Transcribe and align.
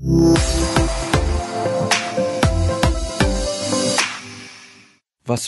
Was 0.00 0.38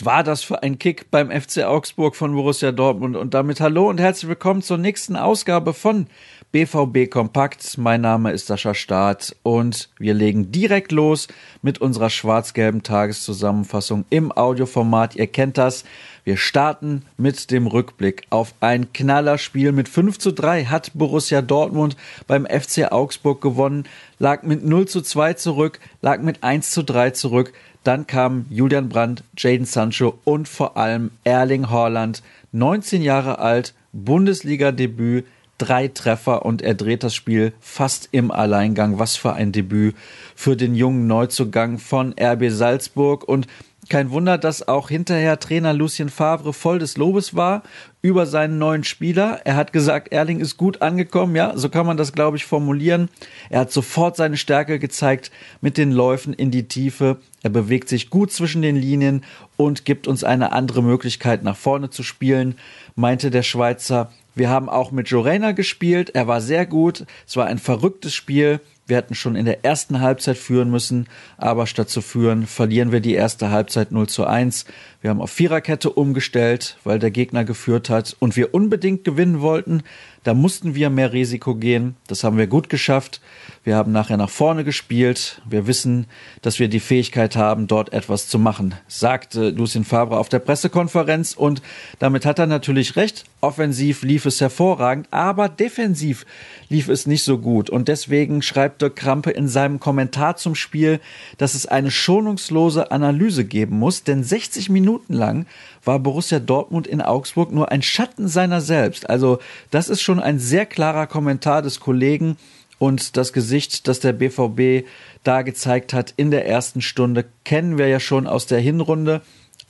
war 0.04 0.24
das 0.24 0.42
für 0.42 0.64
ein 0.64 0.80
Kick 0.80 1.08
beim 1.12 1.30
FC 1.30 1.58
Augsburg 1.58 2.16
von 2.16 2.34
Borussia 2.34 2.72
Dortmund? 2.72 3.14
Und 3.14 3.32
damit 3.32 3.60
hallo 3.60 3.88
und 3.88 4.00
herzlich 4.00 4.28
willkommen 4.28 4.60
zur 4.60 4.76
nächsten 4.76 5.14
Ausgabe 5.14 5.72
von 5.72 6.08
BVB 6.50 7.08
Kompakt. 7.08 7.78
Mein 7.78 8.00
Name 8.00 8.32
ist 8.32 8.48
Sascha 8.48 8.74
Staat 8.74 9.36
und 9.44 9.88
wir 10.00 10.14
legen 10.14 10.50
direkt 10.50 10.90
los 10.90 11.28
mit 11.62 11.80
unserer 11.80 12.10
schwarz-gelben 12.10 12.82
Tageszusammenfassung 12.82 14.04
im 14.10 14.32
Audioformat. 14.32 15.14
Ihr 15.14 15.28
kennt 15.28 15.58
das. 15.58 15.84
Wir 16.24 16.36
starten 16.36 17.02
mit 17.16 17.50
dem 17.50 17.66
Rückblick 17.66 18.26
auf 18.30 18.54
ein 18.60 18.92
Knallerspiel. 18.92 19.72
Mit 19.72 19.88
5 19.88 20.18
zu 20.18 20.32
3 20.32 20.64
hat 20.64 20.92
Borussia 20.94 21.42
Dortmund 21.42 21.96
beim 22.26 22.46
FC 22.46 22.92
Augsburg 22.92 23.40
gewonnen, 23.40 23.84
lag 24.18 24.42
mit 24.42 24.64
0 24.64 24.86
zu 24.86 25.00
2 25.00 25.34
zurück, 25.34 25.80
lag 26.02 26.20
mit 26.20 26.42
1 26.42 26.70
zu 26.70 26.82
3 26.82 27.10
zurück. 27.10 27.52
Dann 27.84 28.06
kamen 28.06 28.46
Julian 28.50 28.88
Brandt, 28.88 29.24
Jaden 29.36 29.64
Sancho 29.64 30.18
und 30.24 30.48
vor 30.48 30.76
allem 30.76 31.10
Erling 31.24 31.70
Haaland, 31.70 32.22
19 32.52 33.02
Jahre 33.02 33.38
alt, 33.38 33.74
Bundesliga-Debüt, 33.92 35.24
drei 35.60 35.88
Treffer 35.88 36.44
und 36.44 36.62
er 36.62 36.74
dreht 36.74 37.02
das 37.02 37.14
Spiel 37.14 37.52
fast 37.60 38.08
im 38.12 38.30
Alleingang. 38.30 38.98
Was 38.98 39.16
für 39.16 39.34
ein 39.34 39.52
Debüt 39.52 39.94
für 40.34 40.56
den 40.56 40.74
jungen 40.74 41.06
Neuzugang 41.06 41.78
von 41.78 42.14
RB 42.18 42.50
Salzburg 42.50 43.24
und 43.24 43.46
kein 43.90 44.10
Wunder, 44.10 44.38
dass 44.38 44.66
auch 44.66 44.88
hinterher 44.88 45.38
Trainer 45.38 45.74
Lucien 45.74 46.08
Favre 46.08 46.52
voll 46.52 46.78
des 46.78 46.96
Lobes 46.96 47.34
war 47.34 47.62
über 48.02 48.24
seinen 48.24 48.56
neuen 48.56 48.84
Spieler. 48.84 49.40
Er 49.44 49.56
hat 49.56 49.72
gesagt, 49.72 50.12
Erling 50.12 50.40
ist 50.40 50.56
gut 50.56 50.80
angekommen. 50.80 51.36
Ja, 51.36 51.56
so 51.56 51.68
kann 51.68 51.86
man 51.86 51.96
das, 51.96 52.12
glaube 52.12 52.38
ich, 52.38 52.46
formulieren. 52.46 53.10
Er 53.50 53.60
hat 53.60 53.72
sofort 53.72 54.16
seine 54.16 54.38
Stärke 54.38 54.78
gezeigt 54.78 55.30
mit 55.60 55.76
den 55.76 55.92
Läufen 55.92 56.32
in 56.32 56.50
die 56.50 56.68
Tiefe. 56.68 57.18
Er 57.42 57.50
bewegt 57.50 57.88
sich 57.88 58.08
gut 58.08 58.32
zwischen 58.32 58.62
den 58.62 58.76
Linien 58.76 59.24
und 59.56 59.84
gibt 59.84 60.06
uns 60.06 60.24
eine 60.24 60.52
andere 60.52 60.82
Möglichkeit, 60.82 61.42
nach 61.42 61.56
vorne 61.56 61.90
zu 61.90 62.02
spielen, 62.02 62.54
meinte 62.94 63.30
der 63.30 63.42
Schweizer. 63.42 64.10
Wir 64.34 64.48
haben 64.48 64.68
auch 64.68 64.92
mit 64.92 65.08
Jorena 65.08 65.52
gespielt. 65.52 66.10
Er 66.10 66.26
war 66.28 66.40
sehr 66.40 66.64
gut. 66.64 67.04
Es 67.26 67.36
war 67.36 67.46
ein 67.46 67.58
verrücktes 67.58 68.14
Spiel. 68.14 68.60
Wir 68.90 68.96
hätten 68.96 69.14
schon 69.14 69.36
in 69.36 69.46
der 69.46 69.64
ersten 69.64 70.00
Halbzeit 70.00 70.36
führen 70.36 70.68
müssen, 70.68 71.06
aber 71.36 71.68
statt 71.68 71.88
zu 71.88 72.02
führen, 72.02 72.48
verlieren 72.48 72.90
wir 72.90 72.98
die 72.98 73.14
erste 73.14 73.50
Halbzeit 73.50 73.92
0 73.92 74.08
zu 74.08 74.26
1. 74.26 74.64
Wir 75.00 75.10
haben 75.10 75.22
auf 75.22 75.30
Viererkette 75.30 75.90
umgestellt, 75.90 76.76
weil 76.82 76.98
der 76.98 77.12
Gegner 77.12 77.44
geführt 77.44 77.88
hat 77.88 78.16
und 78.18 78.36
wir 78.36 78.52
unbedingt 78.52 79.04
gewinnen 79.04 79.40
wollten. 79.40 79.84
Da 80.24 80.34
mussten 80.34 80.74
wir 80.74 80.90
mehr 80.90 81.14
Risiko 81.14 81.54
gehen. 81.54 81.96
Das 82.06 82.24
haben 82.24 82.36
wir 82.36 82.46
gut 82.46 82.68
geschafft. 82.68 83.22
Wir 83.64 83.76
haben 83.76 83.92
nachher 83.92 84.18
nach 84.18 84.28
vorne 84.28 84.64
gespielt. 84.64 85.40
Wir 85.48 85.66
wissen, 85.66 86.06
dass 86.42 86.58
wir 86.58 86.68
die 86.68 86.80
Fähigkeit 86.80 87.36
haben, 87.36 87.66
dort 87.66 87.94
etwas 87.94 88.28
zu 88.28 88.38
machen, 88.38 88.74
sagte 88.86 89.48
Lucien 89.48 89.84
Fabre 89.84 90.18
auf 90.18 90.28
der 90.28 90.40
Pressekonferenz. 90.40 91.32
Und 91.32 91.62
damit 91.98 92.26
hat 92.26 92.38
er 92.38 92.46
natürlich 92.46 92.96
recht. 92.96 93.24
Offensiv 93.40 94.02
lief 94.02 94.26
es 94.26 94.42
hervorragend, 94.42 95.08
aber 95.10 95.48
defensiv 95.48 96.26
lief 96.68 96.88
es 96.88 97.06
nicht 97.06 97.22
so 97.22 97.38
gut. 97.38 97.70
Und 97.70 97.88
deswegen 97.88 98.42
schreibt 98.42 98.79
Dirk 98.80 98.96
Krampe 98.96 99.30
in 99.30 99.48
seinem 99.48 99.80
Kommentar 99.80 100.36
zum 100.36 100.54
Spiel, 100.54 101.00
dass 101.38 101.54
es 101.54 101.66
eine 101.66 101.90
schonungslose 101.90 102.90
Analyse 102.90 103.44
geben 103.44 103.78
muss, 103.78 104.04
denn 104.04 104.24
60 104.24 104.70
Minuten 104.70 105.14
lang 105.14 105.46
war 105.84 105.98
Borussia 105.98 106.38
Dortmund 106.38 106.86
in 106.86 107.00
Augsburg 107.00 107.52
nur 107.52 107.70
ein 107.70 107.82
Schatten 107.82 108.28
seiner 108.28 108.60
selbst. 108.60 109.08
Also 109.08 109.38
das 109.70 109.88
ist 109.88 110.02
schon 110.02 110.20
ein 110.20 110.38
sehr 110.38 110.66
klarer 110.66 111.06
Kommentar 111.06 111.62
des 111.62 111.80
Kollegen 111.80 112.36
und 112.78 113.18
das 113.18 113.32
Gesicht, 113.32 113.88
das 113.88 114.00
der 114.00 114.14
BVB 114.14 114.86
da 115.22 115.42
gezeigt 115.42 115.92
hat 115.92 116.14
in 116.16 116.30
der 116.30 116.46
ersten 116.46 116.80
Stunde, 116.80 117.26
kennen 117.44 117.76
wir 117.76 117.88
ja 117.88 118.00
schon 118.00 118.26
aus 118.26 118.46
der 118.46 118.58
Hinrunde 118.58 119.20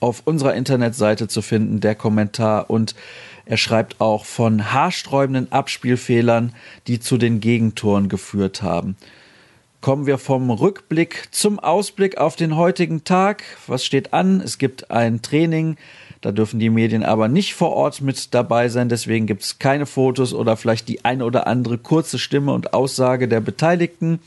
auf 0.00 0.22
unserer 0.24 0.54
Internetseite 0.54 1.28
zu 1.28 1.42
finden, 1.42 1.80
der 1.80 1.94
Kommentar. 1.94 2.70
Und 2.70 2.94
er 3.44 3.56
schreibt 3.56 4.00
auch 4.00 4.24
von 4.24 4.72
haarsträubenden 4.72 5.52
Abspielfehlern, 5.52 6.54
die 6.86 7.00
zu 7.00 7.18
den 7.18 7.40
Gegentoren 7.40 8.08
geführt 8.08 8.62
haben. 8.62 8.96
Kommen 9.80 10.06
wir 10.06 10.18
vom 10.18 10.50
Rückblick 10.50 11.28
zum 11.30 11.58
Ausblick 11.58 12.18
auf 12.18 12.36
den 12.36 12.56
heutigen 12.56 13.04
Tag. 13.04 13.44
Was 13.66 13.84
steht 13.84 14.12
an? 14.12 14.42
Es 14.42 14.58
gibt 14.58 14.90
ein 14.90 15.22
Training. 15.22 15.76
Da 16.20 16.32
dürfen 16.32 16.60
die 16.60 16.68
Medien 16.68 17.02
aber 17.02 17.28
nicht 17.28 17.54
vor 17.54 17.72
Ort 17.72 18.02
mit 18.02 18.34
dabei 18.34 18.68
sein. 18.68 18.90
Deswegen 18.90 19.26
gibt 19.26 19.42
es 19.42 19.58
keine 19.58 19.86
Fotos 19.86 20.34
oder 20.34 20.58
vielleicht 20.58 20.86
die 20.88 21.04
eine 21.06 21.24
oder 21.24 21.46
andere 21.46 21.78
kurze 21.78 22.18
Stimme 22.18 22.52
und 22.52 22.74
Aussage 22.74 23.26
der 23.26 23.40
Beteiligten. 23.40 24.20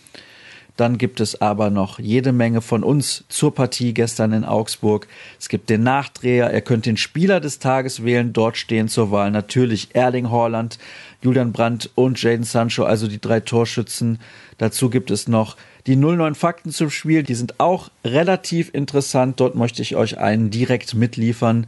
Dann 0.76 0.98
gibt 0.98 1.20
es 1.20 1.40
aber 1.40 1.70
noch 1.70 2.00
jede 2.00 2.32
Menge 2.32 2.62
von 2.62 2.84
uns 2.84 3.26
zur 3.30 3.54
Partie 3.54 3.94
gestern 3.94 4.34
in 4.34 4.44
Augsburg. 4.44 5.08
Es 5.40 5.48
gibt 5.48 5.70
den 5.70 5.84
Nachdreher. 5.84 6.52
Ihr 6.52 6.62
könnt 6.62 6.88
den 6.88 6.98
Spieler 6.98 7.40
des 7.40 7.60
Tages 7.60 8.04
wählen. 8.04 8.34
Dort 8.34 8.58
stehen 8.58 8.88
zur 8.88 9.12
Wahl 9.12 9.30
natürlich 9.30 9.90
Erling 9.94 10.32
Haaland, 10.32 10.80
Julian 11.22 11.52
Brandt 11.52 11.92
und 11.94 12.22
Jaden 12.22 12.44
Sancho, 12.44 12.86
also 12.86 13.08
die 13.08 13.22
drei 13.22 13.40
Torschützen. 13.40 14.20
Dazu 14.58 14.90
gibt 14.90 15.12
es 15.12 15.28
noch 15.28 15.58
die 15.86 15.96
09 15.96 16.34
Fakten 16.34 16.72
zum 16.72 16.90
Spiel. 16.90 17.22
Die 17.22 17.36
sind 17.36 17.60
auch 17.60 17.90
relativ 18.04 18.74
interessant. 18.74 19.40
Dort 19.40 19.54
möchte 19.54 19.84
ich 19.84 19.96
euch 19.96 20.18
einen 20.18 20.50
direkt 20.50 20.96
mitliefern. 20.96 21.68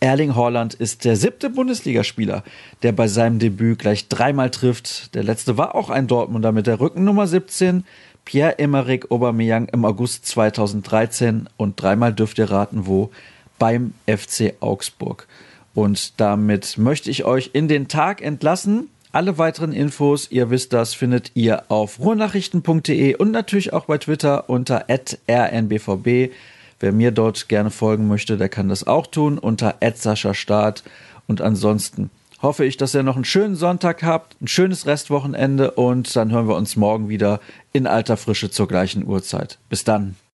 Erling 0.00 0.34
Haaland 0.34 0.74
ist 0.74 1.04
der 1.04 1.16
siebte 1.16 1.48
Bundesligaspieler, 1.48 2.44
der 2.82 2.92
bei 2.92 3.08
seinem 3.08 3.38
Debüt 3.38 3.78
gleich 3.78 4.08
dreimal 4.08 4.50
trifft. 4.50 5.14
Der 5.14 5.22
letzte 5.22 5.56
war 5.56 5.74
auch 5.74 5.88
ein 5.88 6.06
Dortmunder 6.06 6.52
mit 6.52 6.66
der 6.66 6.78
Rückennummer 6.78 7.26
17. 7.26 7.84
Pierre-Emerick 8.24 9.10
Aubameyang 9.10 9.68
im 9.68 9.84
August 9.84 10.26
2013 10.26 11.48
und 11.56 11.80
dreimal 11.80 12.12
dürft 12.12 12.38
ihr 12.38 12.50
raten, 12.50 12.86
wo 12.86 13.10
beim 13.58 13.94
FC 14.06 14.54
Augsburg. 14.60 15.26
Und 15.74 16.20
damit 16.20 16.78
möchte 16.78 17.10
ich 17.10 17.24
euch 17.24 17.50
in 17.52 17.68
den 17.68 17.88
Tag 17.88 18.22
entlassen. 18.22 18.88
Alle 19.12 19.38
weiteren 19.38 19.72
Infos, 19.72 20.30
ihr 20.30 20.50
wisst 20.50 20.72
das, 20.72 20.94
findet 20.94 21.32
ihr 21.34 21.64
auf 21.68 22.00
ruhrnachrichten.de 22.00 23.14
und 23.16 23.30
natürlich 23.30 23.72
auch 23.72 23.84
bei 23.84 23.98
Twitter 23.98 24.48
unter 24.48 24.86
rnbvb. 24.88 26.32
Wer 26.80 26.92
mir 26.92 27.12
dort 27.12 27.48
gerne 27.48 27.70
folgen 27.70 28.08
möchte, 28.08 28.36
der 28.36 28.48
kann 28.48 28.68
das 28.68 28.86
auch 28.86 29.06
tun 29.06 29.38
unter 29.38 29.76
Start. 30.32 30.82
Und 31.26 31.40
ansonsten 31.40 32.10
hoffe 32.44 32.64
ich, 32.64 32.76
dass 32.76 32.94
ihr 32.94 33.02
noch 33.02 33.16
einen 33.16 33.24
schönen 33.24 33.56
Sonntag 33.56 34.04
habt, 34.04 34.40
ein 34.40 34.46
schönes 34.46 34.86
Restwochenende 34.86 35.72
und 35.72 36.14
dann 36.14 36.30
hören 36.30 36.46
wir 36.46 36.54
uns 36.54 36.76
morgen 36.76 37.08
wieder 37.08 37.40
in 37.72 37.88
alter 37.88 38.16
Frische 38.16 38.50
zur 38.50 38.68
gleichen 38.68 39.06
Uhrzeit. 39.06 39.58
Bis 39.68 39.82
dann. 39.82 40.14